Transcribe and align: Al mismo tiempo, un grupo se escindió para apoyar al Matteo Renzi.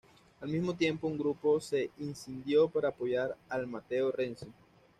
Al 0.39 0.49
mismo 0.49 0.73
tiempo, 0.73 1.05
un 1.05 1.15
grupo 1.15 1.59
se 1.61 1.91
escindió 1.99 2.67
para 2.67 2.89
apoyar 2.89 3.37
al 3.49 3.67
Matteo 3.67 4.11
Renzi. 4.11 4.47